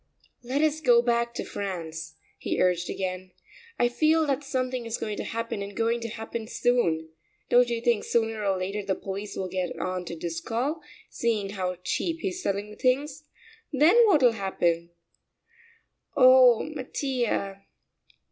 "Let 0.41 0.63
us 0.63 0.81
go 0.81 1.03
back 1.03 1.31
to 1.35 1.45
France," 1.45 2.15
he 2.39 2.59
urged 2.59 2.89
again. 2.89 3.33
"I 3.77 3.87
feel 3.87 4.25
that 4.25 4.43
something 4.43 4.87
is 4.87 4.97
going 4.97 5.15
to 5.17 5.23
happen, 5.23 5.61
and 5.61 5.77
going 5.77 5.99
to 6.01 6.07
happen 6.07 6.47
soon. 6.47 7.09
Don't 7.49 7.69
you 7.69 7.81
think 7.81 8.03
sooner 8.03 8.43
or 8.43 8.57
later 8.57 8.83
the 8.83 8.95
police 8.95 9.35
will 9.35 9.47
get 9.47 9.77
on 9.79 10.05
to 10.05 10.15
Driscoll, 10.15 10.81
seeing 11.11 11.51
how 11.51 11.75
cheap 11.83 12.21
he's 12.21 12.41
selling 12.41 12.71
the 12.71 12.77
things? 12.77 13.25
Then 13.71 13.95
what'll 14.07 14.31
happen?" 14.31 14.89
"Oh, 16.17 16.63
Mattia...." 16.63 17.63